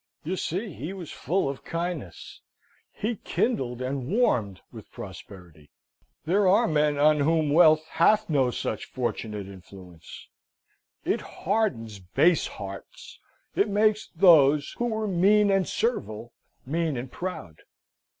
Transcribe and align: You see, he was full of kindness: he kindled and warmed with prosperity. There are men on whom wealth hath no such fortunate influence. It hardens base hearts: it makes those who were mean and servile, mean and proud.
You 0.23 0.35
see, 0.35 0.73
he 0.73 0.93
was 0.93 1.11
full 1.11 1.47
of 1.47 1.63
kindness: 1.63 2.41
he 2.91 3.17
kindled 3.17 3.83
and 3.83 4.07
warmed 4.07 4.61
with 4.71 4.91
prosperity. 4.91 5.69
There 6.25 6.47
are 6.47 6.67
men 6.67 6.97
on 6.97 7.19
whom 7.19 7.51
wealth 7.53 7.85
hath 7.85 8.27
no 8.27 8.49
such 8.49 8.85
fortunate 8.85 9.45
influence. 9.45 10.27
It 11.05 11.21
hardens 11.21 11.99
base 11.99 12.47
hearts: 12.47 13.19
it 13.55 13.69
makes 13.69 14.09
those 14.15 14.71
who 14.79 14.85
were 14.85 15.05
mean 15.07 15.51
and 15.51 15.67
servile, 15.67 16.33
mean 16.65 16.97
and 16.97 17.11
proud. 17.11 17.57